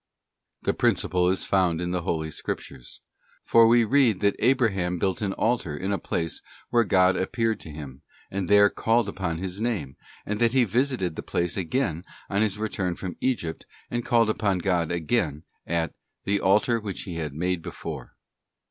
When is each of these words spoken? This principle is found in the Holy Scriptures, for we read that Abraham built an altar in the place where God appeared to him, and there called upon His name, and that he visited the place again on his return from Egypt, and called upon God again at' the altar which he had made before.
This 0.63 0.75
principle 0.77 1.29
is 1.29 1.43
found 1.43 1.79
in 1.79 1.91
the 1.91 2.01
Holy 2.01 2.31
Scriptures, 2.31 3.01
for 3.43 3.67
we 3.67 3.83
read 3.83 4.19
that 4.21 4.35
Abraham 4.39 4.97
built 4.97 5.21
an 5.21 5.31
altar 5.33 5.77
in 5.77 5.91
the 5.91 5.99
place 5.99 6.41
where 6.71 6.83
God 6.83 7.15
appeared 7.15 7.59
to 7.59 7.69
him, 7.69 8.01
and 8.31 8.49
there 8.49 8.71
called 8.71 9.07
upon 9.07 9.37
His 9.37 9.61
name, 9.61 9.97
and 10.25 10.39
that 10.39 10.53
he 10.53 10.63
visited 10.63 11.15
the 11.15 11.21
place 11.21 11.55
again 11.55 12.03
on 12.31 12.41
his 12.41 12.57
return 12.57 12.95
from 12.95 13.15
Egypt, 13.19 13.67
and 13.91 14.03
called 14.03 14.31
upon 14.31 14.57
God 14.57 14.91
again 14.91 15.43
at' 15.67 15.93
the 16.25 16.41
altar 16.41 16.79
which 16.79 17.03
he 17.03 17.17
had 17.17 17.35
made 17.35 17.61
before. 17.61 18.15